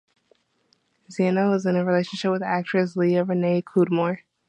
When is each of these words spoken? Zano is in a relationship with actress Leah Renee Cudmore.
Zano 1.11 1.53
is 1.55 1.67
in 1.67 1.75
a 1.75 1.85
relationship 1.85 2.31
with 2.31 2.41
actress 2.41 2.95
Leah 2.95 3.23
Renee 3.23 3.61
Cudmore. 3.61 4.21